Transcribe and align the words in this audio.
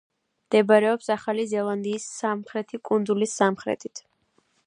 მდებარეობს 0.45 1.09
ახალი 1.15 1.43
ზელანდიის 1.51 2.07
სამხრეთი 2.15 2.81
კუნძულის 2.91 3.37
სამხრეთით. 3.43 4.03